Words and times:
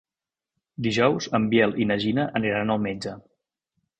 Dijous 0.85 1.27
en 1.39 1.45
Biel 1.51 1.77
i 1.85 1.87
na 1.91 1.99
Gina 2.05 2.27
aniran 2.39 2.75
al 2.77 2.83
metge. 2.89 3.13